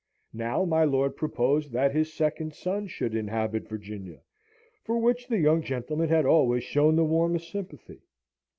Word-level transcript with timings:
Now 0.33 0.65
my 0.65 0.83
lord 0.83 1.15
proposed 1.15 1.71
that 1.73 1.93
his 1.93 2.11
second 2.11 2.55
son 2.55 2.87
should 2.87 3.13
inhabit 3.13 3.67
Virginia, 3.69 4.21
for 4.83 4.97
which 4.97 5.27
the 5.27 5.37
young 5.37 5.61
gentleman 5.61 6.09
had 6.09 6.25
always 6.25 6.63
shown 6.63 6.95
the 6.95 7.05
warmest 7.05 7.51
sympathy. 7.51 8.01